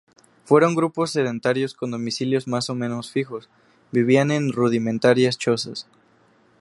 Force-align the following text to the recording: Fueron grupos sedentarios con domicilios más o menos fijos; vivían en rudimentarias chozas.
Fueron 0.45 0.73
grupos 0.73 1.11
sedentarios 1.11 1.75
con 1.75 1.91
domicilios 1.91 2.47
más 2.47 2.71
o 2.71 2.73
menos 2.73 3.11
fijos; 3.11 3.49
vivían 3.91 4.31
en 4.31 4.51
rudimentarias 4.51 5.37
chozas. 5.37 5.85